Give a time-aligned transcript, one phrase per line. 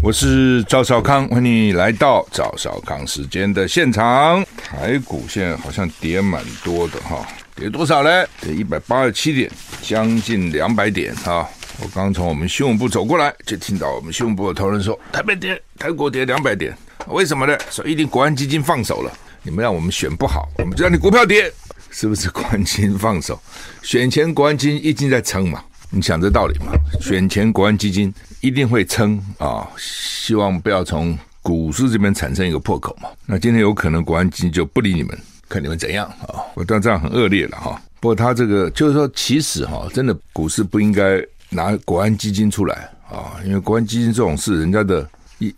[0.00, 4.44] 我是赵少康，欢迎你来到赵少康时间的现场。
[4.56, 8.26] 台股现在好像跌蛮多的哈，跌多少呢？
[8.40, 9.50] 跌一百八十七点，
[9.82, 11.46] 将近两百点哈。
[11.80, 16.76] 我刚从我们新闻部走过来，就听到我们新闻部的同仁说，台北跌，台股跌两百点，
[17.08, 17.58] 为什么呢？
[17.70, 21.52] 说一定国安基金放手了，你们让我们选不好，我们就让你股票跌，
[21.90, 23.38] 是不是国安基金放手？
[23.82, 26.72] 选前国安基金一直在撑嘛，你想这道理嘛？
[27.00, 31.18] 选前国安基金一定会撑啊，希望不要从。
[31.40, 36.44] 股市这边产生一个破口嘛，那今天有可能国安基金就不理你们，看你们怎样啊！
[36.54, 37.80] 我当然这样很恶劣了哈。
[38.00, 45.08] 不过他这个就是说，其实哈，真的股市不应该拿国安基金出来啊，因为国安基金这种事，人家的
[45.38, 45.54] 一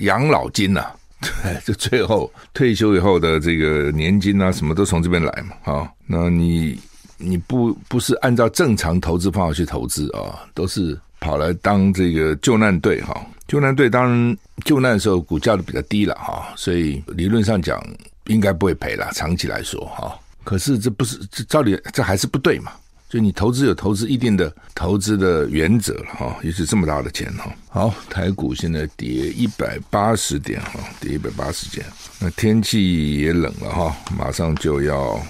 [0.00, 0.86] 养老金呐，
[1.20, 5.90] 对， 就最后退休以后的这个年金啊，什么都从这边来嘛啊。
[6.06, 6.80] 那你
[7.24, 13.24] 你不不是按照正常投资方法去投资啊，都是跑来当这个救难队哈。
[13.46, 17.82] 救难队当然救难的时候股价都比较低了哈，所以理论上讲
[18.26, 20.18] 应该不会赔了，长期来说哈。
[20.44, 22.72] 可是这不是这照理这还是不对嘛？
[23.06, 27.52] 就你投资有投资一定的投资的原则了哈，也是这么大的钱哈。
[27.68, 31.86] 好，台股现在跌一百八十点哈，跌一百八十点。
[32.18, 35.20] 那天气也冷了哈，马上就要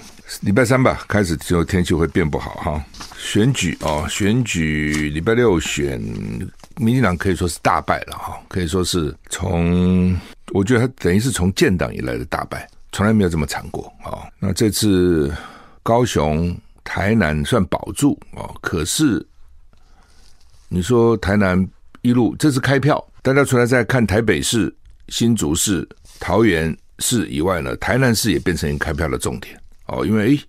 [0.42, 2.84] 礼拜三吧，开始之后天气会变不好哈。
[3.18, 6.00] 选举哦，选举礼拜六选。
[6.76, 10.18] 民进党可以说是大败了哈，可以说是从
[10.52, 14.26] 我觉得他等于是从建党以来的大败，从来没有这么惨过啊。
[14.41, 15.32] 那这次
[15.84, 19.25] 高雄、台南算保住哦，可是
[20.69, 21.64] 你说台南
[22.03, 24.75] 一路这次开票，大家除了在看台北市、
[25.10, 25.88] 新竹市、
[26.19, 29.56] 桃园市以外呢，台南市也变成一个开票的重点
[29.94, 30.43] 哦，因为诶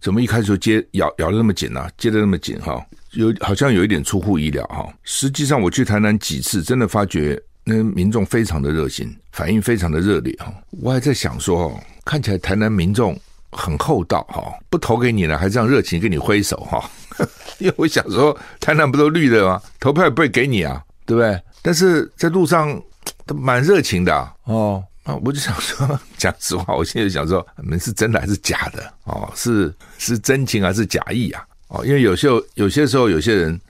[0.00, 1.90] 怎么一开始就接咬咬的那么紧呢、啊？
[1.96, 2.84] 接的那么紧哈？
[3.12, 10.52] 有好像有一点出乎意料哈，实际上我去台南几次，真的发觉那民众非常的热心，反应非常的热烈哈。
[10.82, 13.18] 我还在想说，哦看起来台南民众
[13.50, 16.90] 很厚道哈，不投给你了，还这样热情跟你挥手哈。
[17.58, 19.62] 因为我想说，台南不都绿的吗？
[19.80, 21.40] 投票也不会给你啊，对不对？
[21.62, 22.78] 但是在路上
[23.24, 24.84] 都蛮热情的哦。
[25.04, 28.92] 啊，我就想说，讲实话，我现在想说，你们是真的还是假的？
[29.04, 31.46] 哦，是是真情还是假意啊？
[31.68, 33.60] 哦，因为有些有些时候，有些人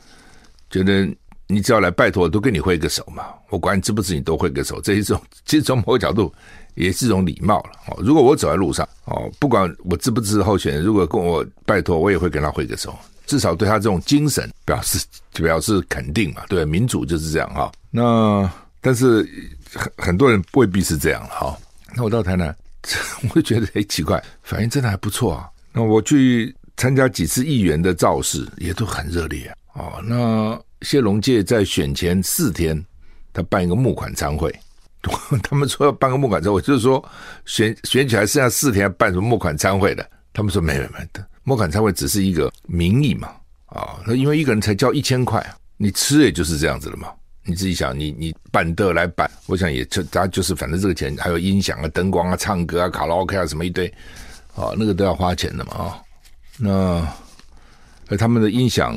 [0.71, 1.07] 觉得
[1.49, 3.27] 你只要来拜托，都跟你挥个手嘛。
[3.51, 6.33] 我管你知不知，你都挥个手，这一种其实从某个角度
[6.75, 7.71] 也是一种礼貌了。
[7.89, 12.97] 哦，如果我走在路上，哦，不管我知不知候选人，如果跟我拜托，我也会跟他挥个手，
[13.27, 16.43] 至少对他这种精神表示表示肯定嘛。
[16.49, 17.73] 对，民主就是这样哈。
[17.91, 18.49] 那
[18.81, 19.29] 但是
[19.75, 21.57] 很很多人未必是这样哈。
[21.95, 22.57] 那我到台南，
[23.23, 25.49] 我会觉得很奇怪，反应真的还不错啊。
[25.73, 26.55] 那我去。
[26.77, 29.55] 参加几次议员的造势也都很热烈啊！
[29.75, 32.85] 哦，那谢龙介在选前四天，
[33.33, 34.53] 他办一个募款餐会，
[35.41, 37.03] 他们说要办个募款餐会，就是说
[37.47, 40.05] 选选起来剩下四天办什么募款餐会的？
[40.33, 43.29] 他们说没没没的，募款餐会只是一个名义嘛！
[43.67, 45.41] 啊，那因为一个人才交一千块，
[45.77, 47.07] 你吃也就是这样子了嘛。
[47.45, 53.87] 你自己想，你你办的来办，我想也就他就是反正这个钱还有音响啊、灯光啊、唱歌啊、卡拉 OK 啊什么一堆，
[54.55, 56.03] 啊，那个都要花钱的嘛啊。
[56.57, 57.07] 那，
[58.09, 58.97] 而他们的音响、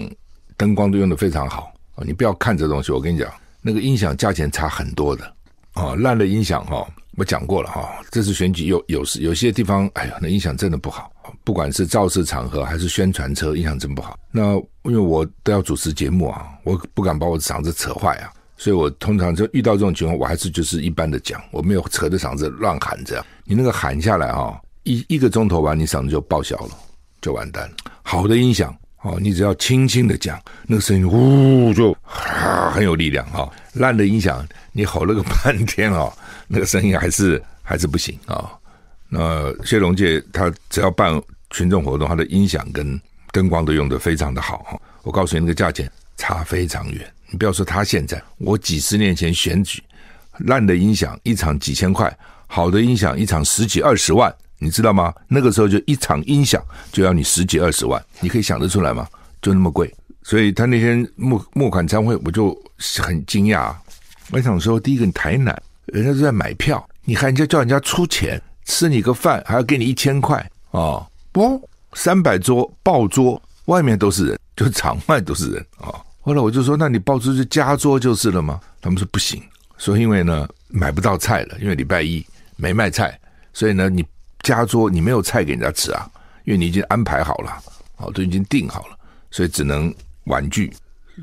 [0.56, 2.04] 灯光都用的非常好啊！
[2.06, 3.30] 你不要看这东西，我跟你讲，
[3.62, 5.26] 那个音响价钱差很多的
[5.74, 5.96] 啊！
[5.96, 6.88] 烂的音响哈，
[7.18, 8.00] 我讲过了哈。
[8.12, 11.12] 这次选举有有时有些地方，哎呀，那音响真的不好，
[11.44, 14.18] 不管是造势场合还是宣传车，音响真不好。
[14.32, 23.26] 那因为我都要主持节目啊，我不敢把我嗓子扯坏啊，所以我通常就遇到这种情况，我还是就是一般的讲，我没有扯着嗓子乱喊这样。
[23.46, 26.72] 你那个喊下来哈，一一个钟头吧，你嗓子就报销了。
[27.20, 27.76] 就完蛋了。
[28.04, 33.52] 好的音响哦，你只要轻轻的讲，那个声音呜就啊很有力量哈。
[33.74, 36.12] 烂的音响，你吼了个半天啊，
[36.48, 38.52] 那个声音还是还是不行啊。
[39.10, 41.20] 那谢龙介他只要办
[41.50, 43.00] 群众活动，他的音响跟
[43.32, 44.80] 灯光都用得非常的好哈。
[45.02, 47.14] 我告诉你，那个价钱差非常远。
[47.30, 49.84] 你不要说他现在，我几十年前选举，
[50.40, 52.16] 烂的音响一场几千块，
[52.48, 54.34] 好的音响一场十几二十万。
[54.60, 55.14] 你知道吗？
[55.28, 56.60] 那个时候就一场音响
[56.92, 59.08] 就要你十几二十万，你可以想得出来吗？
[59.40, 59.94] 就那么贵，
[60.24, 62.60] 所以他那天募募款餐会，我就
[63.04, 63.72] 很惊讶。
[64.32, 70.40] 我想说，第一个你台南，人家都在买票，你还人家叫人家出钱吃你个饭，还要给你一千块
[70.72, 71.06] 啊？
[71.32, 75.94] 不，三百桌爆桌，外面都是人，就场外都是人啊。
[76.28, 78.60] 后来我就说，那你爆出去加桌就是了吗？
[78.82, 79.42] 他们说不行，
[79.78, 82.22] 说因为呢买不到菜了，因为礼拜一
[82.58, 83.18] 没卖菜，
[83.54, 84.06] 所以呢你
[84.42, 86.06] 加桌你没有菜给人家吃啊，
[86.44, 87.58] 因为你已经安排好了，
[87.96, 88.98] 哦，都已经订好了，
[89.32, 89.96] 所以只能
[90.26, 90.70] 婉拒。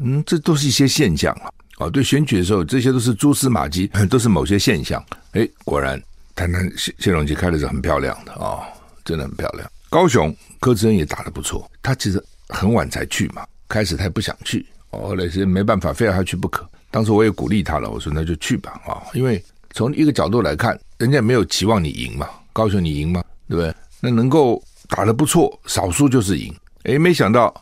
[0.00, 1.52] 嗯，这都是一些现象啊。
[1.76, 5.04] 哦，对选举的时候，这些都是蛛丝马迹， 都是某些现象。
[5.32, 6.02] 哎，果然
[6.34, 8.64] 台南谢谢龙基开的是很漂亮的、哦，
[9.04, 9.70] 真的很漂亮。
[9.90, 14.64] 高雄柯志恩也打得不错，他其实很晚才去嘛，开始他也不想去。
[15.02, 16.69] 后来是没办法，非要他去不可。
[16.91, 19.02] 当时我也鼓励他了，我说那就去吧啊！
[19.14, 19.43] 因为
[19.73, 23.75] 从一个角度来看，人家没有期望你赢嘛，高雄你赢嘛，对不对？
[24.00, 26.55] 那能够打得不错，少输就是赢。
[26.85, 27.52] 诶，没想到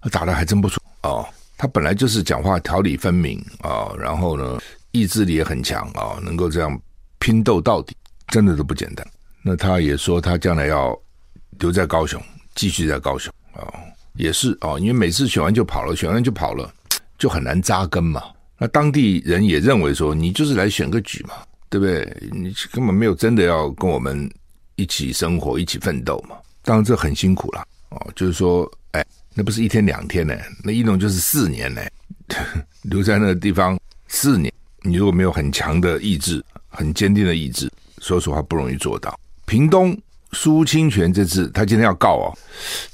[0.00, 1.26] 他打得还真不错哦。
[1.58, 4.60] 他本来就是讲话条理分明啊，然后呢，
[4.92, 6.80] 意志力也很强啊，能够这样
[7.18, 7.96] 拼斗到底，
[8.28, 9.04] 真的都不简单。
[9.42, 10.96] 那他也说他将来要
[11.58, 12.22] 留在高雄，
[12.54, 13.66] 继续在高雄啊。
[14.16, 16.72] 也是哦，因为每次选完就跑了，选完就跑了，
[17.18, 18.22] 就很难扎根嘛。
[18.58, 21.34] 那当地人也认为说，你就是来选个举嘛，
[21.68, 22.16] 对不对？
[22.32, 24.30] 你根本没有真的要跟我们
[24.76, 26.36] 一起生活、一起奋斗嘛。
[26.62, 29.04] 当然这很辛苦了哦，就是说，哎，
[29.34, 30.34] 那不是一天两天呢，
[30.64, 31.82] 那一弄就是四年呢，
[32.82, 33.78] 留在那个地方
[34.08, 34.52] 四年，
[34.82, 39.18] 你如果没有很强的意志、很坚定的意志，说实话不容易做到。
[39.44, 39.96] 屏东。
[40.32, 42.38] 苏清泉这次他今天要告哦，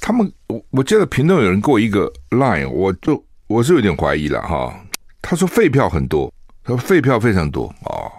[0.01, 4.75] 他们我我记得屏东有人给我一个 line，我就我是有点怀疑了哈。
[5.21, 6.33] 他说废票很多，
[6.63, 8.11] 他说废票非常多哦，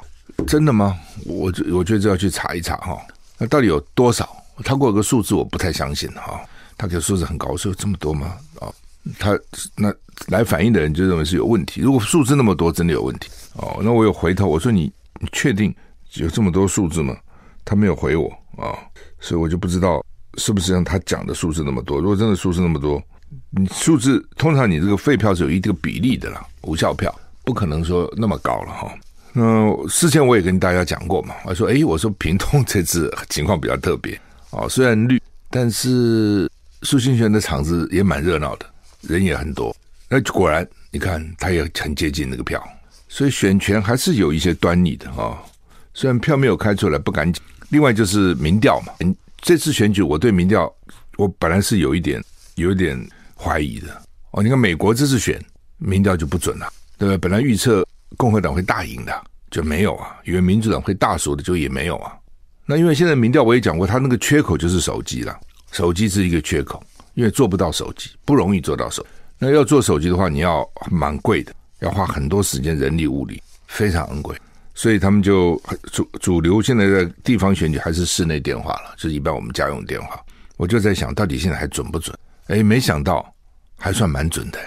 [0.47, 0.97] 真的吗？
[1.25, 2.97] 我我觉得要去查一查哈。
[3.37, 4.29] 那到底有多少？
[4.63, 6.39] 他给我个数字，我不太相信哈。
[6.77, 8.35] 他给数字很高，说这么多吗？
[8.59, 8.71] 啊，
[9.19, 9.37] 他
[9.75, 9.93] 那
[10.27, 11.81] 来反映的人就认为是有问题。
[11.81, 13.79] 如果数字那么多，真的有问题哦。
[13.81, 15.73] 那我有回头，我说你你确定
[16.13, 17.15] 有这么多数字吗？
[17.65, 18.77] 他没有回我啊。
[19.19, 20.03] 所以我就不知道
[20.37, 21.99] 是不是像他讲的数字那么多。
[21.99, 23.01] 如果真的数字那么多，
[23.51, 27.13] 你数字通常你这个废票是有一定比例的啦，无效票
[27.45, 28.93] 不可能说那么高了哈。
[29.31, 34.19] 那事前我也跟大家讲过嘛，我说诶，我说平通这次情况比较特别
[34.51, 35.19] 啊，虽然绿，
[35.49, 36.49] 但是
[36.83, 38.65] 苏清泉的场子也蛮热闹的，
[39.01, 39.75] 人也很多。
[40.09, 42.61] 那果然你看他也很接近那个票，
[43.07, 45.41] 所以选权还是有一些端倪的啊。
[45.95, 47.43] 虽然票没有开出来，不敢讲。
[47.73, 48.93] 另外就是民调嘛，
[49.41, 50.71] 这次选举我对民调，
[51.17, 52.23] 我本来是有一点
[52.53, 52.95] 有一点
[53.35, 53.99] 怀疑的
[54.29, 54.43] 哦。
[54.43, 55.43] 你看美国这次选
[55.79, 57.17] 民调就不准了，对不对？
[57.17, 57.83] 本来预测
[58.15, 62.13] 共和党会大赢的就没有啊，以为民主党会大输的就也没有啊。
[62.67, 65.35] 那因为现在民调我也讲过，它那个缺口就是手机了，
[65.71, 66.79] 手机是一个缺口，
[67.15, 69.03] 因为做不到手机，不容易做到手。
[69.39, 74.37] 那要做手机的话，你要蛮贵的，要花很多时间、人力、物力，非常昂贵。
[74.75, 75.61] 所以他们就
[75.91, 80.19] 主主流现在的地方选举还是室内电话了，就是一般我们家用电话。
[80.57, 82.17] 我就在想到底现在还准不准？
[82.47, 83.33] 哎，没想到
[83.77, 84.59] 还算蛮准的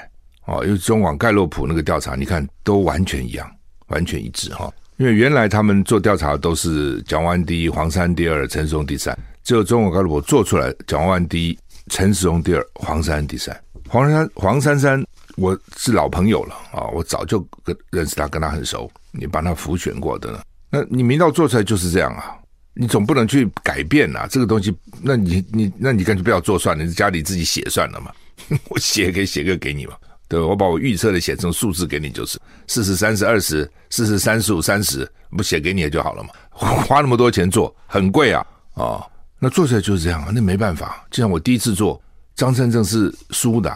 [0.47, 0.65] 哦。
[0.65, 3.51] 因为中广盖洛普那个调查，你看都完全一样，
[3.89, 4.73] 完全一致哈。
[4.97, 9.17] 因为原来他们做调查都是蒋万第一，黄珊第二，陈时中第三。
[9.45, 13.57] 只有中广盖洛普做出来，蒋万第一，陈时中第二，黄珊第三。
[13.89, 15.05] 黄珊黄珊珊，
[15.37, 18.91] 我是老朋友了啊，我早就跟认识他，跟他很熟。
[19.19, 20.41] 你帮他辅选过的呢？
[20.71, 22.37] 那你明道做出来就是这样啊？
[22.75, 24.27] 你总不能去改变啊？
[24.31, 28.13] 这个东西，那你你那你干脆不要做算了，你在家里自己写算了嘛？
[28.69, 29.95] 我写可以写个给你嘛？
[30.29, 30.39] 对？
[30.39, 36.31] 我把我预测的写成数字给你就是四十三十二十，四十三十五三十，不写给你也就好了嘛？
[36.51, 39.11] 花那么多钱做很贵啊啊、哦！
[39.39, 40.31] 那做出来就是这样啊？
[40.35, 42.01] 那没办法，就像我第一次做
[42.35, 43.75] 张三正是输的，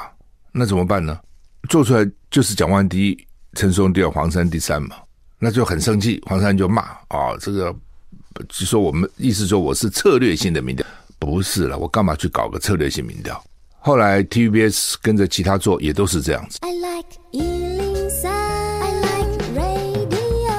[0.53, 1.19] 那怎么办呢？
[1.69, 4.97] 做出来就是蒋万第一，陈松第二，黄山第三嘛。
[5.43, 7.75] 那就很生气，黄珊就骂啊、哦，这个
[8.51, 10.87] 就说我们意思说我是策略性的民调，
[11.19, 13.43] 不是了，我干嘛去搞个策略性民调？
[13.79, 16.59] 后来 TVBS 跟着其他做也都是这样子。
[16.61, 20.53] I like 103, I like radio。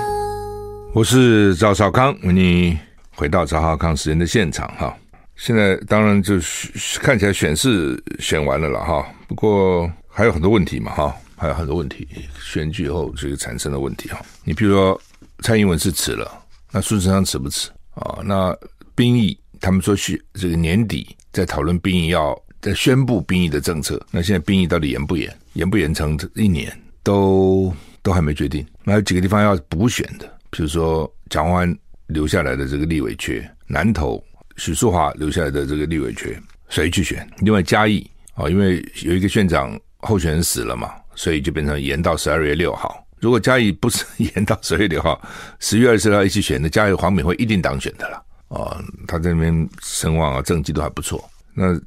[0.95, 2.79] 我是赵少康，你
[3.15, 4.97] 回到赵少康时间的现场哈。
[5.35, 11.15] 现在当然就是看起来选是选完了了哈，不过还有很多问题嘛哈。
[11.41, 12.07] 还有很多问题，
[12.39, 14.23] 选举后这个产生的问题哈。
[14.43, 15.01] 你比如说
[15.39, 16.31] 蔡英文是辞了，
[16.71, 18.19] 那苏贞昌辞不辞啊？
[18.23, 18.55] 那
[18.93, 23.99] 兵役他们说去这个年底在讨论兵役，要再宣布兵役的政策。
[24.11, 25.35] 那现在兵役到底延不延？
[25.53, 26.71] 延不延成一年
[27.01, 28.63] 都都还没决定。
[28.83, 34.23] 那有几个地方要补选的，比如说蒋万安留下来的这个立委缺，南投
[34.57, 37.27] 许淑华留下来的这个立委缺，谁去选？
[37.39, 39.75] 另外嘉义啊，因为有一个县长。
[40.03, 43.05] 候选人死了嘛，所以就变成延到十二月六号。
[43.19, 45.21] 如果嘉义不是延到十二月六号，
[45.59, 48.25] 十月二十号一起选的，嘉义黄敏惠一定当选的了。
[48.47, 48.75] 哦，
[49.07, 51.23] 他这边声望啊，政绩都还不错。
[51.53, 51.79] 那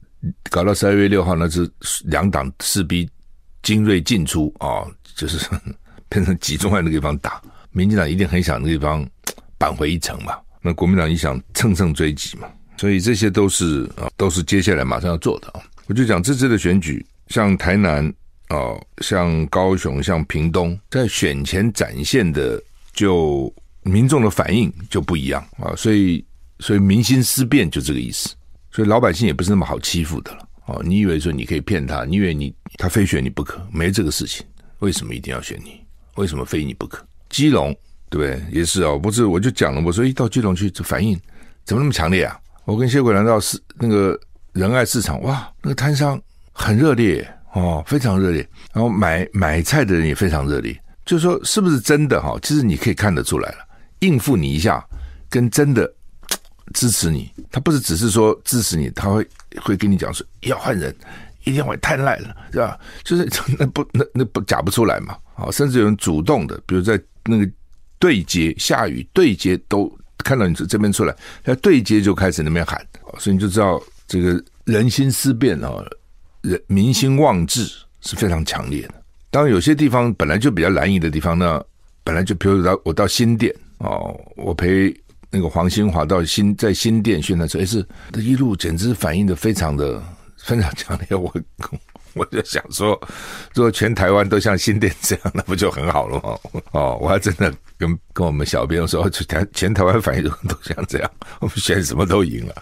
[0.49, 1.69] 搞到十二月六号，那是
[2.05, 3.11] 两党势必
[3.65, 5.45] 精锐尽出啊、就是
[6.09, 7.43] 变成集中在那个地方打。
[7.73, 9.05] 民进党一定很想那个地方
[9.59, 15.61] 扳回一城嘛，那国民党也想乘胜追击嘛，所以这些都是啊，都是接下来马上要做的啊。
[15.89, 18.15] 我就讲这次的选举，像台南。
[18.55, 26.25] 哦，像高雄、像屏东，在选前展现的就民众的反应就不一样啊，所以
[26.61, 28.35] 所以民心思变就这个意思，
[28.71, 30.81] 所以老百姓也不是那么好欺负的了哦。
[30.85, 34.47] 你以为说你可以骗他，你以为你他非选你不可，没这个事情，
[34.79, 35.81] 为什么一定要选你？
[36.15, 37.05] 为什么非你不可？
[37.29, 37.77] 基隆
[38.09, 38.41] 对不对？
[38.53, 41.19] 也是哦，不是我就讲了，我说一到基隆去，这反应
[41.65, 42.39] 怎么那么强烈啊？
[42.65, 44.19] 我跟谢轨来到市那个
[44.53, 46.21] 仁爱市场，哇，那个摊商
[46.53, 47.29] 很热烈。
[47.55, 52.37] 哦，非常热烈，然后买买菜的人也非常热烈，就说是不是真的哈？
[52.43, 53.59] 其实你可以看得出来了，
[54.01, 54.85] 应付你一下，
[55.31, 55.89] 跟真的
[56.73, 59.27] 支持你，他不是只是说支持你，他会
[59.63, 60.93] 会跟你讲说要换人，
[61.45, 62.77] 一定会太烂了，是吧？
[63.05, 67.49] 就是 那不那那不假不出来嘛，啊，甚至有人主动的，比如在那个
[68.01, 69.89] 对接下雨对接都
[70.25, 72.85] 看到你这这边出来，在对接就开始那边喊，
[73.21, 75.71] 所以你就知道这个人心思变啊。
[76.45, 77.65] 人民心望志
[78.03, 78.95] 是非常强烈的。
[79.31, 81.61] 当然，有些地方本来就比较蓝营的地方呢，
[82.05, 84.95] 本来就，比如到我到新店哦，我陪
[85.31, 90.01] 那个黄兴华到新在新店宣传车，也是这一路简直反应的非常的
[90.37, 91.17] 非常强烈。
[91.17, 91.33] 我
[92.15, 93.01] 我就想说，
[93.55, 96.39] 如果全台湾都像新店这样，那不就很好了吗？
[96.73, 101.11] 哦，我还真的跟跟我们小编说，全全台湾反应都像这样，
[101.41, 102.55] 我们选什么都赢了。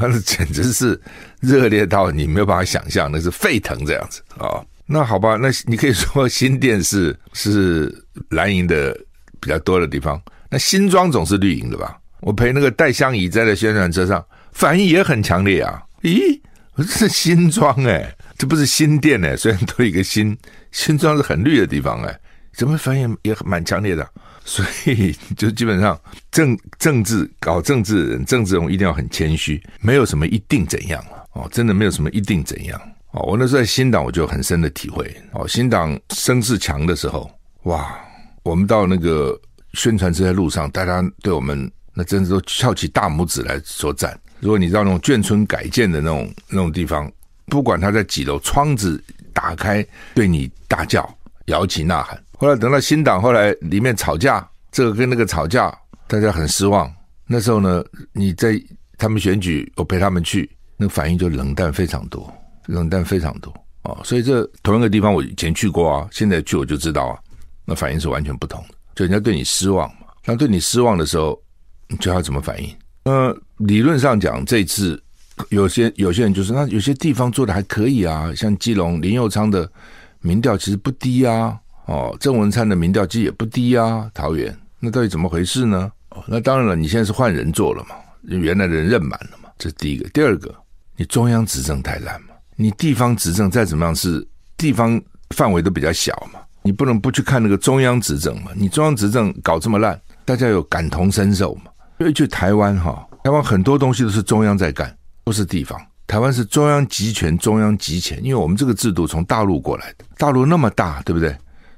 [0.00, 1.00] 那 简直是
[1.40, 7.92] 热烈到你没有办法想象，那是沸腾这样子啊、那好吧，那你可以说 新店是是
[8.30, 8.96] 蓝营的
[9.40, 11.98] 比较多的地方，那新庄总是绿营的吧？
[12.20, 15.82] 我陪那个戴相仪在的宣传车上，反应也很强烈啊！
[16.02, 16.38] 咦，
[16.76, 20.36] 这是新庄哎、这不是新店哎、虽然都一个新，
[20.70, 22.20] 新庄是很绿的地方哎、
[22.52, 24.06] 怎么反应也蛮强烈的？
[24.44, 25.98] 所以， 就基本上
[26.30, 32.80] 政政治搞政治人，政治人一定要很谦虚，没有什么一定怎样哦，真的没有什么一定怎样
[33.12, 33.22] 哦。
[33.22, 35.46] 我那时候在新党，我就很深的体会哦。
[35.46, 37.30] 新党声势强的时候，
[37.64, 37.94] 哇，
[38.42, 39.38] 我们到那个
[39.74, 44.18] 宣传车在路上，大家对我们那真的都翘起大拇指来说赞。
[44.40, 47.10] 如果你到那种眷村改建的那种那种地方，
[47.46, 51.08] 不管他在几楼，窗子打开对你大叫，
[51.46, 52.22] 摇旗呐喊。
[52.38, 56.90] 后来等到新党，后来里面吵架，这个跟那个吵架，大家很失望。
[57.26, 58.60] 那时候呢，你在
[58.98, 62.32] 他们选举，我陪他们去，那个反应就冷淡非常多，
[62.66, 63.98] 冷淡非常多哦。
[64.02, 67.18] 所以这同一个地方，我以前去过啊，现在去我就知道啊，
[67.64, 68.74] 那反应是完全不同的。
[68.94, 71.40] 就人家对你失望嘛，那对你失望的时候，
[71.88, 72.74] 你就要怎么反应？
[73.04, 75.00] 呃，理论上讲，这次
[75.50, 79.70] 有些有些人就是那有些地方做的还可以啊，像基隆林佑昌的
[80.20, 81.58] 民调其实不低啊。
[81.86, 85.90] 哦，郑文灿的民调其实也不低啊，桃园那到底怎么回事呢？
[86.10, 90.08] 哦，那当然了，你现在是换人做了嘛，原来的人任满了嘛，这是第一个。
[90.10, 90.54] 第二个，
[90.96, 94.24] 你中央执政太烂嘛，你地方执政再怎么样是
[94.56, 95.00] 地方
[95.34, 98.52] 范围都比较小嘛，你不能不去看那个中央执政嘛。
[98.54, 101.72] 你中央执政搞这么烂，大家有感同身受嘛？
[101.98, 105.80] 因为去台湾哈，台湾很多东西都是中央在干，不是地方。
[106.10, 111.30] 台湾是中央集权，中央集权，因为我们这个制度从大陆过来的，大陆那么大，对不对？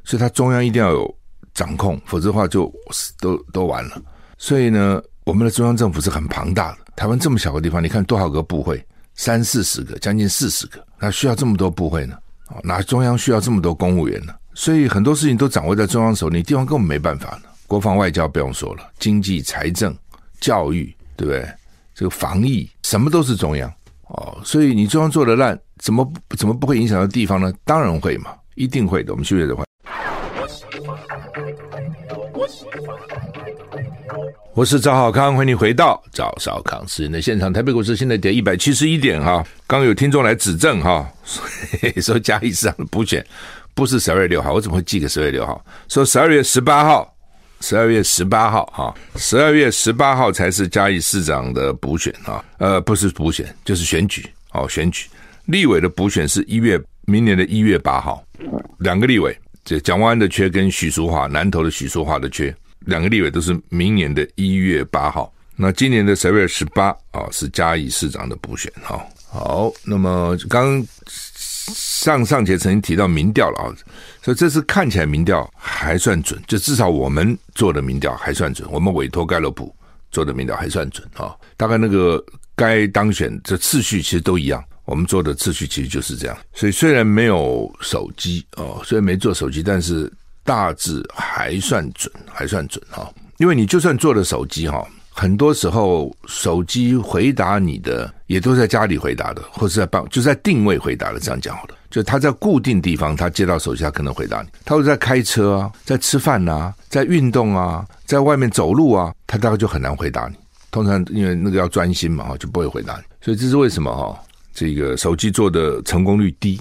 [0.04, 1.14] 所以，他中央一定要有
[1.52, 2.72] 掌控，否则的话就
[3.20, 4.00] 都都完了。
[4.38, 6.78] 所以呢，我们的中央政府是很庞大的。
[6.96, 8.82] 台湾这么小个地方，你看多少个部会，
[9.16, 12.16] 三四十个，将近四十个，那需要这么多部会呢？
[12.64, 14.32] 哪中央需要这么多公务员呢？
[14.54, 17.50] 所以很多事情都掌握在中央手里，地方根本没办法呢。
[17.66, 19.94] 国防外交不用说了，经济、财政、
[20.40, 21.46] 教育，对不对？
[21.94, 23.70] 这个防疫，什么都是中央
[24.12, 24.38] 哦。
[24.44, 27.52] 所以你中央做的烂，怎么怎么不会影响到地方呢？
[27.64, 29.12] 当然会嘛，一定会的。
[29.12, 29.64] 我们休息的话。
[34.54, 37.50] 我是赵少康，欢迎你回到赵少康时人的现场。
[37.50, 41.10] 台北股市现在跌一百七十一点哈，刚有听众来指正哈，
[42.02, 43.24] 说嘉义市场的补选
[43.72, 45.64] 不是十二月六号，我怎么会记个十二月六号？
[45.88, 47.11] 说十二月十八号，
[47.62, 55.08] 十二月十八号哈，十二月十八号才是嘉义市长的补选啊，呃，不是补选就是选举哦，选举
[55.46, 58.22] 立委的补选是一月明年的一月八号，
[58.78, 62.54] 两个立委，这蒋万安的缺跟许淑华南投的许淑华的缺。
[62.80, 69.00] 两个立委都是明年的一月八号，那今年的十二月十八啊是嘉义市长的补选哈。
[69.30, 70.84] 好，那么刚
[71.74, 73.70] 上上节曾经提到民调了啊，
[74.22, 79.74] 所以这次看起来民调还算准，就至少我们做的民调还算准，我们委托盖洛普
[80.10, 81.34] 做的民调还算准啊。
[81.56, 82.22] 大概那个
[82.56, 86.36] 该当选这次序其实都一样，我们做的次序其实就是这样。
[86.52, 93.08] 所以虽然没有手机哦，虽然没做手机，但是大致还算准，还算准哈。
[93.38, 94.86] 因为你就算做了手机哈。
[95.14, 101.20] 很多时候，手机回答你的也都在家里回答的，或是在办，就在定位回答的。
[101.20, 104.48] 这样讲好了，就他在固定地方，他接到手机，他可能回答你。
[104.64, 110.36] 他会在开车啊，在吃饭啊，在运动啊，在外面走路啊，他大概就很难回答你。
[110.70, 113.02] 通常因为那个要专心嘛，哈，就不会回答你。
[113.20, 114.18] 所以这是为什么哈？
[114.54, 116.58] 这个手机做的成功率低，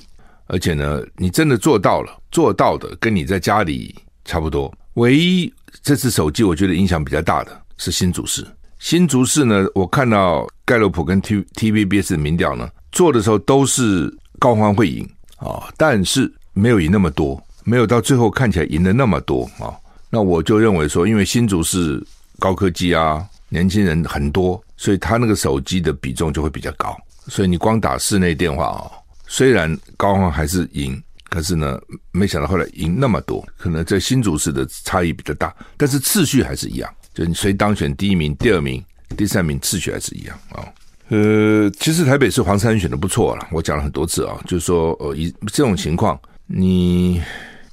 [0.47, 4.73] 而且呢，你真的做到了，做到的跟你在家里差不多。
[4.95, 7.61] 唯一这次手机我觉得影响比较大的。
[7.81, 8.45] 是新竹市，
[8.77, 15.03] 新竹市呢，我看到盖洛普跟 T TVBS 的民调呢，做的时候都是高欢会赢
[15.37, 19.73] 啊，但是没有赢那么多，没有到最后看起来赢的那么多啊。
[20.11, 21.99] 那我就认为说，因为新竹市
[22.37, 26.95] 高科技啊，年轻人很多，所以他那个手机的比重就会比较高。
[27.29, 28.91] 所以你光打室内电话啊，
[29.25, 31.79] 虽然高欢还是赢，可是呢，
[32.11, 36.87] 没想到后来赢那么多，可能在新竹市的差异比较大，但是次序还是一样。
[37.13, 38.83] 就你谁当选第一名、第二名、
[39.17, 40.63] 第三名，次序还是一样啊？
[41.09, 47.21] 呃，其实台北市黄珊选的不错了，我讲了很多次啊，就是说，呃，以这种情况，你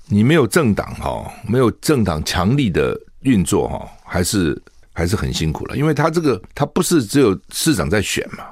[0.09, 4.61] 你没有政党哈，没有政党强力的运作哈，还是
[4.93, 8.45] 还是很辛苦了，因为他这个他不是只有市长在选嘛，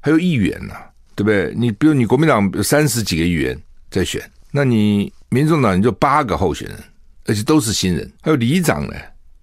[0.00, 0.74] 还有议员呐，
[1.14, 1.54] 对不对？
[1.56, 3.58] 你比如你国民党有三十几个议员
[3.90, 6.76] 在选，那你民众党你就八个候选人，
[7.24, 8.94] 而且都是新人，还有里长呢。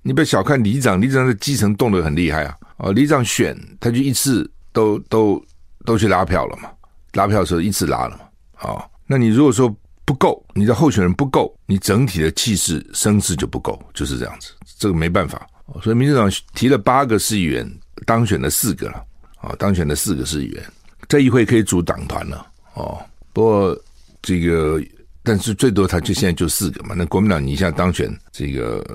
[0.06, 2.58] 你不要小看里长，里长的基层动得很厉害啊！
[2.76, 5.42] 哦，里长选他就一次都都
[5.86, 6.70] 都去拉票了嘛，
[7.14, 8.20] 拉票的时候一次拉了嘛。
[8.68, 14.52] 哦，那你如果说不够，你的候选人不够，你整体的气势声势就不够，就是这样子。
[14.78, 15.48] 这个没办法。
[15.82, 17.66] 所以民进党提了八个市议员，
[18.06, 19.02] 当选了四个了。
[19.38, 20.64] 啊，当选了四个市议员，
[21.08, 22.46] 在议会可以组党团了。
[22.74, 23.78] 哦，不过
[24.22, 24.82] 这个，
[25.24, 26.94] 但是最多他就现在就四个嘛。
[26.94, 28.86] 那国民党你一下当选这个。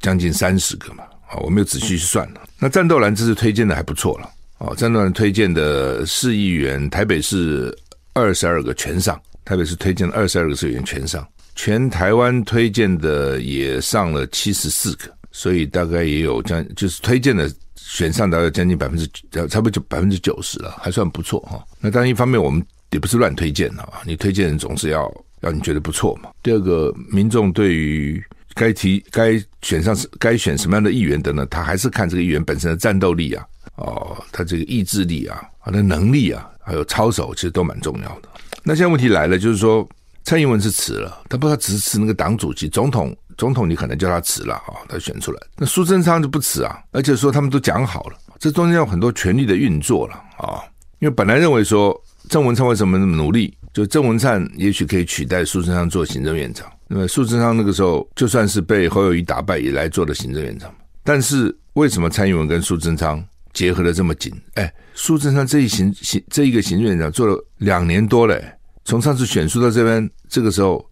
[0.00, 2.42] 将近三十个嘛，啊，我没有仔细去算了。
[2.58, 7.76] 那战斗蓝这次推荐的还不错了，哦，战斗蓝推荐的市议员，台北市
[8.14, 19.08] 二十二个全上，台北市推荐的二十二个市议员全上，全台湾推荐的也上了七十四个，所以大概也有将就是推荐的选上大概将近百分之
[19.48, 21.64] 差不多就百分之九十了，还算不错哈。
[21.80, 26.30] 那当然一方面我们也不是乱推荐啊，你推荐人总是要要你觉得不错嘛。
[26.42, 28.22] 第二个，民众对于
[28.58, 31.46] 该提该选上该选什么样的议员等等？
[31.48, 38.28] 他还是看这个议员本身的战斗力啊，哦，他这个意志力啊，他的能力啊，还有操守，其实都蛮重要的。
[38.64, 39.88] 那现在问题来了，就是说
[40.24, 45.40] 蔡英文是辞了，他不知道只是辞那个党主席，总统总统你可能叫他辞了啊，他选出来。
[45.56, 50.60] 那苏贞昌就不辞啊，而且说他们都讲好了，这中间有很多权力的运作了啊。
[50.98, 51.96] 因为本来认为说
[52.28, 56.66] 郑文灿为什么那么努力，就郑文灿也许可以取代苏贞昌做行政院长。
[56.88, 60.74] 那么苏贞昌那个时候就算是被侯友宜打败，也来做了行政院长。
[61.04, 63.22] 但是为什么蔡英文跟苏贞昌
[63.52, 64.32] 结合的这么紧？
[64.54, 68.40] 哎，苏贞昌这一行行这一个行政院长做了两年多了，
[68.84, 70.84] 从上次选书到这边，这个时候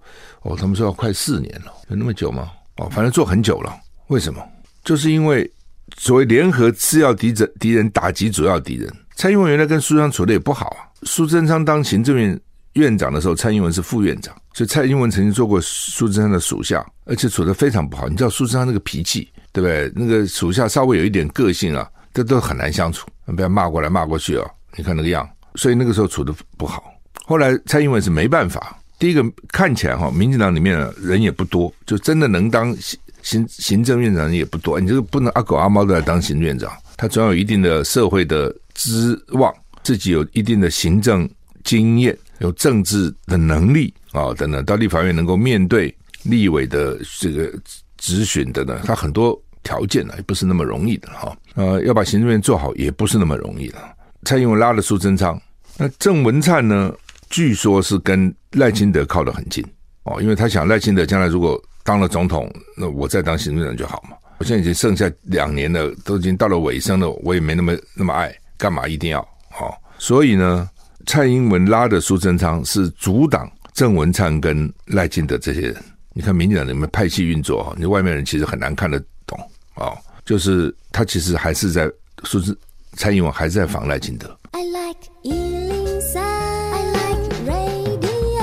[0.43, 2.51] 哦，他们说要快四年了，有那么久吗？
[2.77, 3.75] 哦，反正做很久了。
[4.09, 4.41] 为什么？
[4.85, 5.51] 就是因为
[5.97, 8.93] 所谓联合次要敌人，敌人打击主要敌人。
[9.17, 10.85] 蔡英文原来跟苏贞昌处的也不好啊。
[11.03, 12.39] 苏贞昌当行政院
[12.77, 14.35] 院长的时候，蔡英文是副院长。
[14.55, 18.09] 所以蔡英文曾经做过苏贞昌的属下，而且处得非常不好。
[18.09, 19.93] 你知道苏贞昌那个脾气，对不对？
[19.95, 23.07] 那个属下稍微有一点个性啊，这都很难相处。
[23.35, 24.49] 不要骂过来骂过去啊！
[24.77, 26.85] 你看那个样，所以那个时候处得不好。
[27.27, 34.79] 后来蔡英文是没办法，第一个看起来哈，民进党里面人也不多，就真的能当行行行政院长的人也不多。
[34.79, 41.29] 你这个不能阿狗阿猫都来当行政院长，他总有一定的社会的资望，自己有一定的行政
[41.65, 43.93] 经验，有政治的能力。
[44.13, 47.53] 啊，等等，到立法院能够面对立委的这个
[47.99, 51.37] 质询的呢，他很多条件呢，也不是那么容易的哈。
[51.55, 53.79] 呃，要把行政院做好，也不是那么容易的。
[54.25, 55.41] 蔡英文拉了苏贞昌，
[55.77, 56.93] 那郑文灿呢，
[57.29, 59.63] 据说是跟赖清德靠得很近
[60.05, 64.17] 哦，因为他想赖清德将来如果当了总统，那我再当行政长就好嘛。
[64.39, 69.21] 我现在已经剩下两年了，都已经到了尾声了，我也没那么那么爱，干嘛一定要？
[69.61, 70.69] 哦，所以呢，
[71.07, 73.51] 蔡英文拉的苏贞昌是阻挡。
[73.73, 75.77] 郑文灿跟赖清德这些人，
[76.15, 79.39] 你看民进党里面派系运作，你外面人其实很难看得懂
[79.75, 79.93] 啊。
[80.25, 81.87] 就是他其实还是在
[82.25, 82.57] 苏贞
[82.95, 84.35] 蔡英文还是在防赖清德。
[84.53, 88.41] I like 103, I like radio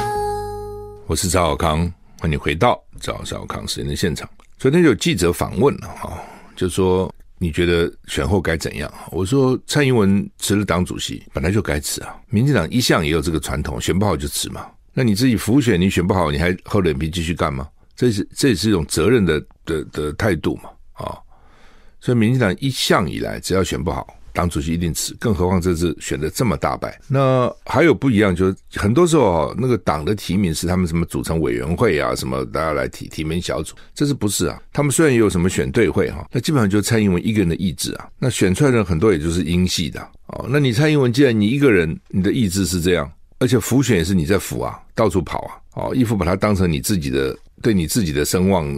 [1.08, 1.80] 我是赵小康，
[2.20, 4.30] 欢迎你回到赵少康时间的现场。
[4.60, 6.14] 昨天就有记者访问了哈，
[6.56, 8.92] 就说你觉得选后该怎样？
[9.12, 12.16] 我说蔡英文辞了党主席，本来就该辞啊。
[12.30, 14.66] 民进党一向也有这个传统，选不好就辞嘛。
[14.94, 17.68] 那你自己浮选，你选不好，你还厚脸皮继续干吗？
[17.96, 21.18] 这是这也是一种责任的的的态度嘛啊。
[22.00, 24.08] 所以民进党一向以来，只要选不好。
[24.34, 27.00] 党主席一定辞，更何况这次选的这么大败。
[27.08, 34.60] 那还有不一样，就是很多时候啊那个党的提名是他们什么组成委员会啊，什么大家来提提名小组，这是不是啊？
[34.74, 38.10] 他们虽然也有什么选对会哈，那基本上就是蔡英文一个人的意志啊。
[38.18, 40.48] 那选出来的人很多也就是英系的哦。
[40.50, 48.74] 那你蔡英文既然你一个人，你的意志是这样，而且辅选也是你在辅啊，到处跑啊，哦，一副把它当成你自己的，对你自己的声望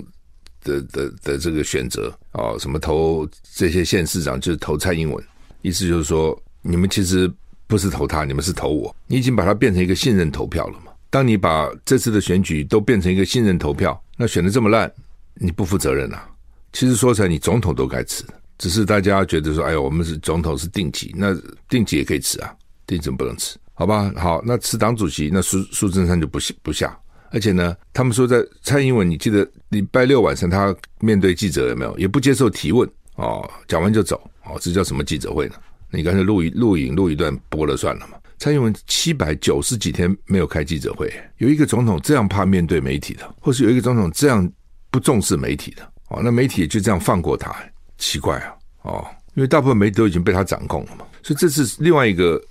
[0.64, 5.24] 的的，的这个选择哦，什么投这些县市长就是投蔡英文。
[5.66, 7.32] 意思就是说，你们其实
[7.66, 8.96] 不是投他，你们是投我。
[9.08, 10.92] 你已经把它变成一个信任投票了嘛？
[11.10, 14.92] 当你把这次的选举都变成一个信任投票，那选的这么烂，
[15.34, 16.30] 你不负责任啊！
[16.72, 18.24] 其实说起来，你总统都该辞，
[18.60, 21.36] 只是大家觉得说，哎呦，我们是总统是定级，那
[21.68, 22.54] 定级也可以辞啊，
[22.86, 23.58] 定期不能辞？
[23.74, 24.12] 好吧？
[24.16, 26.96] 好，那辞党主席，那苏苏贞昌就不不下，
[27.32, 31.98] 而且呢，他们说在蔡英文，你记得礼拜六晚上他面对记者有没有？
[31.98, 34.22] 也不接受提问哦，讲完就走。
[34.46, 35.56] 哦，这叫什么记者会呢？
[35.92, 38.18] 你干脆录一录影录一段播了算了嘛。
[38.38, 44.50] 蔡英文七百九十几天没有开记者会，有一个总统这样怕面对媒体的，或是有一个总统这样
[44.92, 47.56] 不重视媒体的，哦，那媒体也就这样放过他，
[47.98, 51.06] 奇怪啊，哦，因为大部分媒体都已经被他掌控了嘛。
[51.24, 52.42] 所以这次另外一个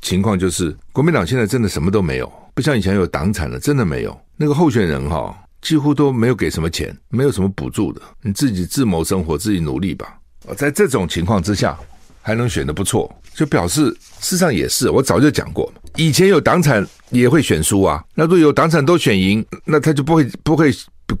[0.00, 4.16] 情况就是，国民党现在真的什么都没有，不像以前有党产了，真的没有。
[4.36, 10.18] 那个候选人哈、哦，几乎都没有给什么钱，没有什么补助的，你自己自谋生活，自己努力吧。
[10.56, 11.78] 在这种情况之下，
[12.20, 13.86] 还能选得不错，就表示
[14.20, 14.90] 事实上也是。
[14.90, 18.02] 我早就讲过，以前有党产也会选输啊。
[18.14, 20.72] 那如果有党产都选赢，那他就不会不会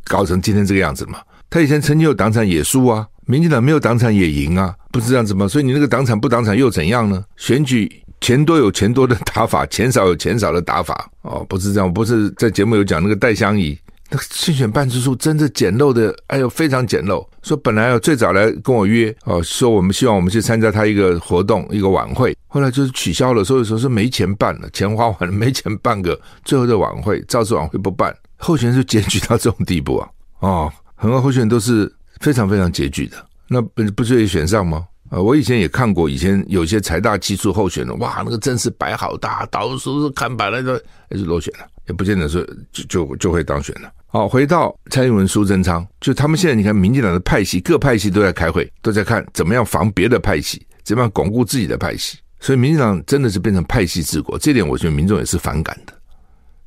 [0.04, 1.20] 搞成今天这个样子嘛。
[1.50, 5.46] 他以前曾经有党产也输啊，民进党没有党产也赢啊，不是这样子吗？
[5.46, 7.24] 所以你那个党产不党产又怎样呢？
[7.36, 11.10] 选举钱多有钱多的打法，钱少有钱少的打法。
[11.22, 13.78] 哦，不是这样，不是在节目有讲那个戴相仪。
[14.14, 17.26] 那竞选办事处真的简陋的，哎呦，非常简陋。
[17.42, 23.42] 说本来要最早来跟我约哦，说我们希望我们去参加他一个活动，一个晚会，后来就是取消了。
[23.42, 30.08] 所以说是没钱办了，钱花完了，没钱办个最后的晚会，造势晚会不办，候选人就拮据到这种地步啊！
[30.40, 33.16] 哦，很多候选人都是非常非常拮据的，
[33.48, 34.86] 那不不就也选上吗？
[35.12, 43.92] 啊，我以前也看过，以前有些财大气粗候选人，哇，那个阵势摆好大，到处是看板来的，也是落选了，也不见得说就就就会当选了。
[44.06, 52.16] 好，回到蔡英文、苏贞昌，就他们现在，你看，民进党的派系，各派系都在开会，都在看怎么样防别的派系，怎么样巩固自己的派系。
[52.40, 55.92] 所以，民进党真的是变成派系治国，这点我觉得民众也是反感的。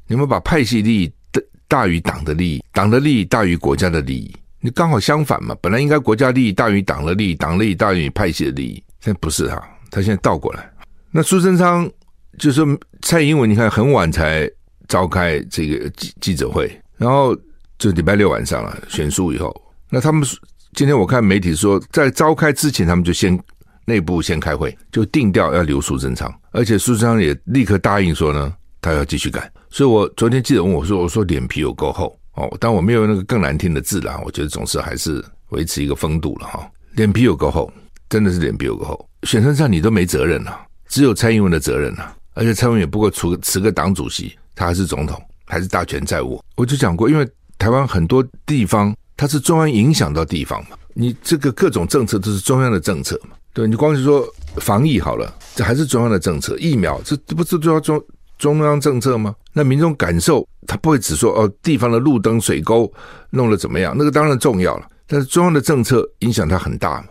[0.05, 5.55] 你们把派系利益大大于党的利益，党的利益大于国家的利益，你刚好相反嘛。
[5.61, 9.55] 本来应该国家利益大于党的利益，党利益大于派系的利益，现在不是他，
[9.91, 10.71] 他现在倒过来。
[11.11, 11.89] 那苏贞昌
[12.37, 14.49] 就是说蔡英文，你看很晚才
[14.87, 16.69] 召开这个记记者会。
[16.97, 17.35] 然后
[17.77, 19.53] 就礼拜六晚上了，选书以后，
[19.89, 20.27] 那他们
[20.73, 23.37] 今天我看媒体说，在召开之前，他们就先
[23.85, 29.51] 内部先开会，就定调要留苏贞昌，而且苏贞昌也立刻答应说呢，他要继续干。
[29.69, 36.69] 所以我昨天记者问我说：“我说脸皮有够厚哦，但我没有那个更难听的字啦，我觉得总是还是维持一个风度了哈。
[36.93, 37.71] 脸皮有够厚，
[38.09, 39.09] 真的是脸皮有够厚。
[39.23, 58.03] 选上上你都没责任了，只有蔡英文的责任了，而且蔡英文也不过辞辞个党主席，他还是总统。”还是大权在握，我就讲过，因为台湾很多地方它是中央影响到地方嘛，你这个各种政策都是中央的政策嘛，对，你光是说防疫好了，这还是中央的政策，疫苗这这不是中央中
[58.39, 59.35] 中央政策吗？
[59.57, 62.91] 那民众感受他不会只说哦，地方的路灯水沟
[63.29, 67.07] 弄得怎么样，那个当然重要了，但是中央的政策影响他很大嘛。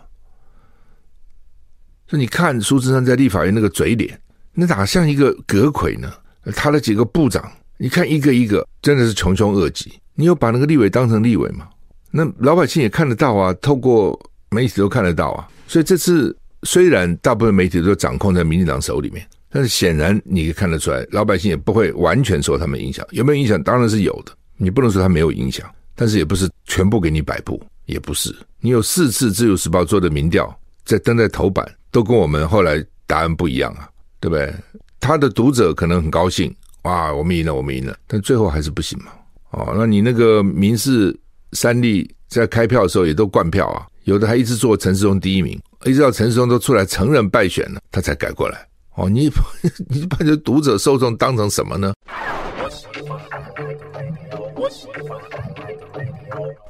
[2.06, 4.20] 所以你看苏贞昌在立法院那个嘴脸，
[4.52, 6.12] 那哪像一个阁揆呢？
[6.54, 7.50] 他的几个部长。
[7.76, 11.66] 你看一个一个真的是穷凶恶极，你有把那个立委当成立委吗？
[12.10, 14.18] 那老百姓也看得到啊，透过
[14.50, 15.48] 媒体都看得到啊。
[15.66, 23.06] 所以这次虽然大部分媒体都掌控在民进党手里面，但是显然你可以看得出来，老百姓也不会完全受他们影响。
[23.12, 23.62] 有没有影响？
[23.62, 24.32] 当然是有的。
[24.56, 25.64] 你不能说他没有影响，
[25.94, 28.34] 但是也不是全部给你摆布，也不是。
[28.58, 30.52] 你有四次自由时报做的民调，
[30.84, 33.88] 在登在头版，都跟我们后来答案不一样啊，
[34.18, 34.52] 对不对？
[34.98, 36.52] 他的读者可能很高兴。
[36.82, 39.12] 哇，我们赢了，我们赢了，但最后还是不行嘛。
[39.50, 41.16] 哦，那你那个民视
[41.52, 48.66] 三立在开票的时候也都灌票啊，有的还一直做陈时中第一名，一直到陈时中都出来承认败选了，他才改过来。
[48.96, 49.30] 哦，你
[49.90, 51.92] 你把这读者受众当成什么呢？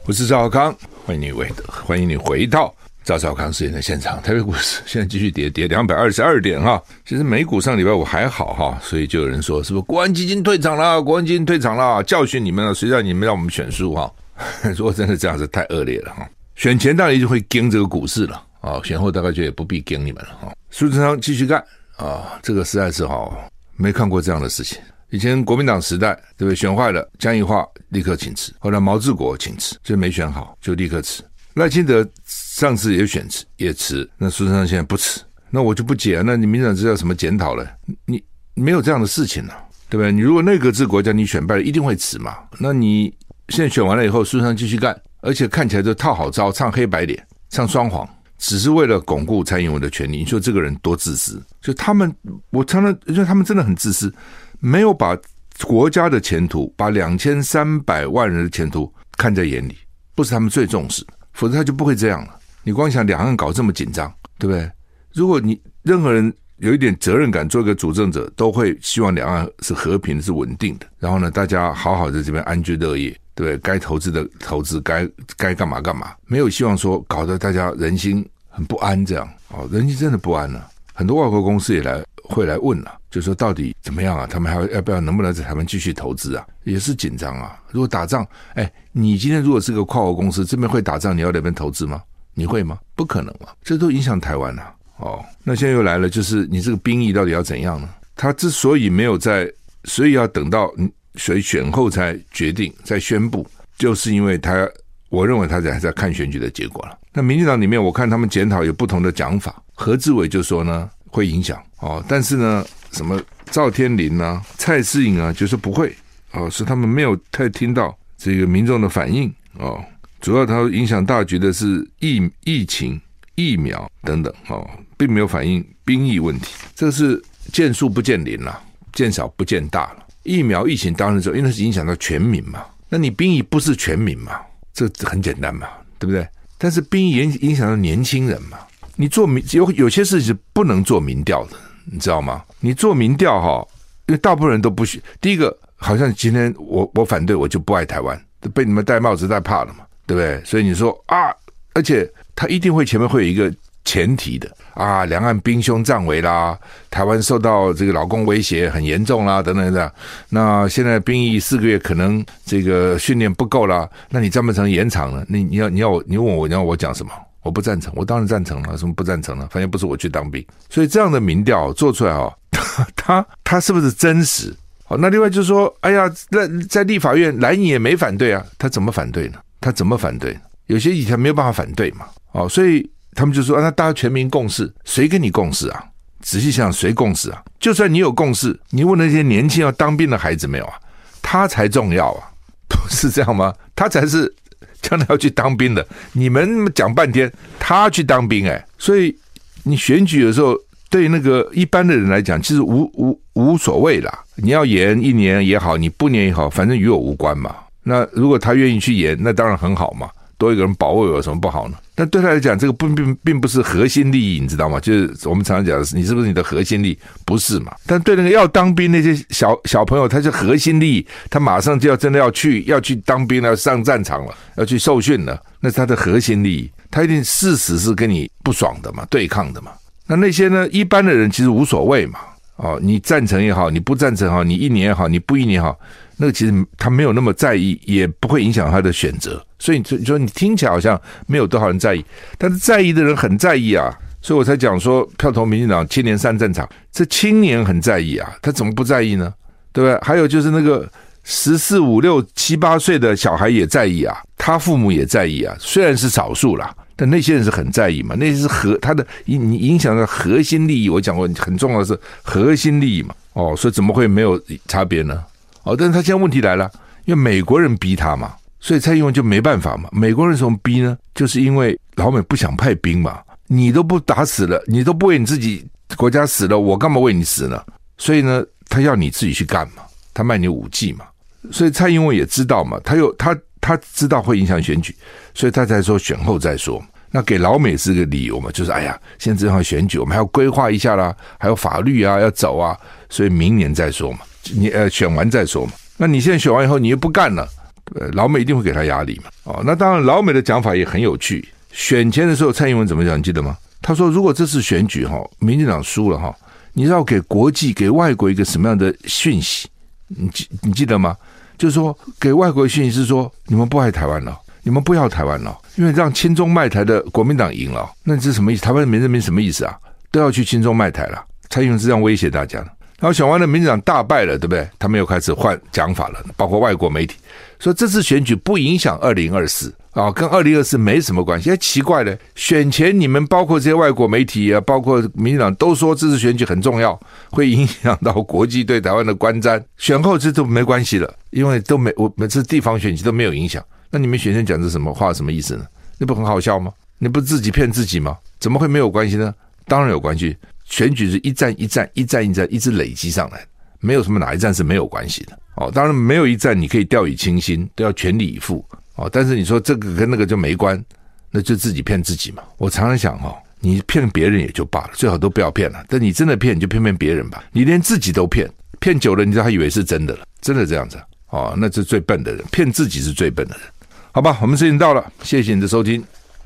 [0.07, 4.21] 我是赵小康，欢迎你回，欢迎你回到赵少康时间的现场。
[4.23, 6.83] 台北股市 现在继续跌，跌两百二十二点哈。
[7.05, 11.03] 其实美股上礼拜五还好哈，所以就有人说是不是国安基金退场了？
[11.03, 14.11] 国安基金退场了，教训你们了，谁让你们让我们选输哈？
[14.77, 16.27] 如果真的这样子太恶劣了哈。
[16.55, 20.55] 选前当然就会盯这个股市了啊，选后大概就也不必盯你们了哈。
[20.71, 21.63] 苏志昌继续干
[21.97, 23.31] 啊，这个实在是哈
[23.77, 24.81] 没看过这样的事情。
[25.11, 26.57] 以前国民党时代，对不对？
[26.57, 28.53] 选坏了，江宜樺立刻请辞。
[28.59, 31.23] 后来毛治国请辞，就没选好，就立刻辞。
[31.55, 34.09] 赖清德上次也选辞，也辞。
[34.19, 36.21] 那苏贞昌现在不辞，那我就不解。
[36.27, 37.65] 那你民党知道什么检讨了？
[38.07, 38.21] 你
[38.55, 39.55] 没有这样的事情了，
[39.89, 40.11] 对不对？
[40.11, 42.37] 你如果内阁制国家，你选败了，一定会辞嘛。
[42.59, 43.15] 那你
[43.51, 48.09] 现在选完了以后，苏贞昌继续干，而且看起来就套好招，唱黑白脸，唱双簧，
[48.47, 50.19] 只是为了巩固蔡英文的权利。
[50.19, 51.43] 你说这个人多自私？
[51.63, 52.15] 就他们，
[52.51, 54.15] 我常常觉得他们真的很自私。
[54.61, 55.17] 没有把
[55.63, 59.79] 国家的前途，把两千三百万人的前途看在眼里，
[60.15, 61.03] 不是他们最重视，
[61.33, 62.39] 否则他就不会这样了。
[62.63, 64.71] 你光想两岸搞这么紧张，对不对？
[65.15, 70.87] 如果你任何人有一点责任感，做一个主政者，都会希望两岸是和平、是稳定的。
[70.99, 73.59] 然后呢，大家好好在这边安居乐业，对不对？
[73.59, 79.29] 该投资的投资，该该干嘛干嘛，没有希望说搞得大家人心很不安这样。
[79.49, 80.71] 哦，人心真的不安了。
[80.95, 82.03] 很多外国公司也来。
[82.27, 84.27] 会来问了、啊，就说到底怎么样啊？
[84.27, 86.47] 他们还要不要能不能在台湾继续投资啊？
[86.63, 87.61] 也是紧张啊。
[87.71, 92.03] 如果打仗，哎，你今天如果是个跨国公司，这边会打仗，你要那边投资吗？
[92.33, 92.79] 你会吗？
[92.97, 94.75] 不可能嘛，这都影响台湾了、啊。
[94.97, 97.87] 哦，那现在又来了，就是你这个兵役到底要怎样呢？
[98.17, 99.47] 他之所以没有在，
[99.85, 100.73] 所以要等到
[101.17, 104.67] 谁选后才决定、再宣布，就是因为他，
[105.15, 106.99] 我认为他还在看选举的结果了。
[107.13, 109.63] 那民进党里面，我看他们检讨有不同的讲法。
[109.75, 110.91] 何志伟就说呢。
[111.15, 115.95] 会影响哦，但是呢，什么赵天麟啊、蔡适应啊，就是不会
[116.33, 119.81] 哦，是他们没有太听到这个民众的反应哦。
[120.21, 123.01] 主要它影响大局的是疫疫情、
[123.37, 126.53] 疫苗等等哦，并没有反映兵役问题。
[126.75, 127.23] 这是
[127.53, 128.61] 见树不见林了，
[128.93, 130.05] 见少不见大了。
[130.25, 132.65] 疫苗、疫情当然之后，因为是影响到全民嘛。
[132.89, 134.33] 那你兵役不是全民嘛？
[134.75, 136.27] 这很简单嘛，对不对？
[136.59, 138.59] 但是兵影影响到年轻人嘛。
[138.97, 142.45] 你做民有有些事情是不能做民调的，你知道吗？
[142.61, 143.67] 你做民调哈，
[144.07, 145.03] 因为大部分人都不许。
[145.21, 148.21] 第一个，好像今天我我反对，我就不爱台湾，
[148.53, 150.43] 被你们戴帽子戴怕了嘛，对不对？
[150.45, 151.35] 所以你说啊，
[151.73, 153.53] 而且他一定会前面会有一个
[153.85, 156.59] 前提的啊，两岸兵凶战危啦，
[156.91, 159.91] 台湾受到这个老公威胁很严重啦，等等等。
[160.29, 165.25] 那现在兵役四个月可能这个训练不够啦，那你赞不成延长了？
[165.29, 167.13] 你你要你要你问我你要我讲什么？
[167.43, 168.79] 我不赞成，我当然赞成了。
[168.79, 169.47] 什么不赞成了？
[169.51, 172.33] 反正不是我去当兵，所以这样的民调做出来哦，
[172.97, 174.51] 他他是不是真实？
[174.87, 179.39] 好，那另外就是说，哎呀，那在立法院蓝营也没反对啊，他怎么反对呢？
[179.61, 180.35] 他怎么反对？
[180.69, 182.07] 有些以前没有办法反对嘛。
[182.33, 185.85] 哦，所以他们就说，那大家全民共事，谁跟你共事啊？
[186.21, 187.43] 仔细想想，谁共事啊？
[187.59, 190.75] 就算你有共识，你问那些年轻要当兵的孩子没有啊？
[191.23, 192.29] 他才重要啊，
[192.69, 193.55] 不是这样吗？
[193.75, 194.35] 他才是。
[194.83, 199.17] 将来要去当兵的，你们讲半天，他去当兵哎，所以
[199.63, 200.55] 你选举的时候，
[200.91, 204.25] 对那个一般的人来讲，其实无无无所谓啦。
[204.35, 207.57] 你要延一年也好，你不延也好，反正与我无关嘛。
[207.83, 210.11] 那如果他愿意去延，那当然很好嘛。
[210.45, 211.77] 多一个人保卫有什么不好呢？
[211.95, 214.79] 但对他来讲，这个并并并不是核心利益，你知道吗？
[214.79, 216.99] 就是我们常常讲的，你是不是你的核心利益？
[217.25, 217.73] 不是嘛？
[217.87, 229.73] 但对那个要当兵那些小小朋友，他是核心利益，他马上就要真的要去要去当兵了，上战场了，要去受训了，那是他的核心利益，他一定事实是跟你不爽的嘛，对抗的嘛。
[230.07, 232.19] 那那些呢，一般的人其实无所谓嘛。
[232.57, 235.77] 哦，你赞成也好，你不赞成也好，你一年也好，你不一年也好。
[236.17, 242.05] 那个其实他没有那么在意，也不会影响他的选择，所以你说你听起来好像没有多少人在意，
[242.37, 249.33] 但是在意的人很在意啊，所以我才讲说票投民进党青年上战场，这青年很在意啊，他怎么不在意呢？
[249.73, 249.99] 对不对？
[250.07, 250.87] 还有就是那个
[251.23, 265.25] 十四五六七八岁的小孩也在意啊，他父母也在意啊，虽然是少数啦，但那些人是很在意嘛，那是核他的影影响的核心利益，我讲过很重要的是核心利益嘛，哦，所以怎么会没有差别呢？
[265.63, 266.71] 哦，但是他现在问题来了，
[267.07, 269.91] 因为美国人逼他嘛，所以蔡英文就没办法嘛。
[269.93, 270.97] 美国人怎么逼呢？
[271.15, 277.63] 就是因为老美不想派兵嘛，你都不打死了，你都不为你自己国家死了，我干嘛为你死呢？
[277.99, 279.83] 所以呢，他要你自己去干嘛，
[280.15, 281.05] 他卖你武器嘛。
[281.53, 284.97] 所以蔡英文也知道嘛，他又他他知道会影响选举，
[285.35, 286.83] 所以他才说选后再说。
[287.11, 292.75] 那给老美是个理由嘛，就是哎呀，现在正好选举，我们还要规划一下啦，还有法律啊要走啊，
[293.11, 294.21] 所以明年再说嘛。
[294.55, 295.73] 你呃选完再说嘛？
[295.99, 297.47] 那你现在选完以后，你又不干了，
[297.93, 299.31] 对，老美一定会给他压力嘛。
[299.45, 301.47] 哦，那当然，老美的讲法也很有趣。
[301.73, 303.19] 选前的时候，蔡英文怎么讲？
[303.19, 303.57] 你记得吗？
[303.83, 306.35] 他说，如果这次选举哈，民进党输了哈，
[306.73, 309.69] 你要给国际、给外国一个什么样的讯息？
[310.09, 311.17] 你记你记得吗？
[311.59, 318.63] 就是说，给外国的讯息是说，你们不爱台湾了，你们不要台湾了，因为让亲中卖台的国民党赢了，那这是什么意思？
[318.63, 319.77] 台湾的民人民什么意思啊？
[320.11, 321.25] 都要去亲中卖台了。
[321.51, 322.67] 蔡英文是这样威胁大家的。
[322.99, 324.67] 然后选完了，民进党大败了，对不对？
[324.79, 327.17] 他们又开始换讲法了，包括外国媒体
[327.65, 331.51] 说这次选举不影响二零二四啊，跟二零二四没什么关系。
[331.51, 337.01] 哎，奇怪了，选前你们包括这些外国媒体啊，包括民进党都说这次选举很重要，
[337.31, 339.63] 会影响到国际对台湾的观瞻。
[339.79, 343.65] 选后这都没关系了，因为都没我每次地方选举都没有影响。
[343.91, 345.65] 那你们选前讲这什么话，什么意思呢？
[345.97, 346.71] 那不很好笑吗？
[346.99, 348.19] 你不自己骗自己吗？
[348.39, 349.33] 怎么会没有关系呢？
[349.67, 350.37] 当然有关系。
[350.67, 353.47] 选举是一战一战一战一战一直累积上来，
[353.85, 355.71] 没有什么哪一战是没有关系的哦。
[355.71, 358.65] 当然没有一战你可以掉以轻心，都要全力以赴
[358.97, 359.09] 哦。
[359.13, 360.83] 但是你说这个跟那个就没关，
[361.31, 362.43] 那就自己骗自己嘛。
[362.57, 365.85] 我常常想哦，你骗别人也就罢了，最好都不要骗了。
[365.89, 367.45] 但你真的骗，你就骗骗别人吧。
[367.53, 373.67] 你连自己都骗，骗久了，你知道他以为是真的了，真的这样子哦，那是最笨的人，骗自己是最笨的人。
[374.13, 376.05] 好吧，我们时间到了，谢谢你的收听，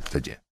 [0.08, 0.38] 再见。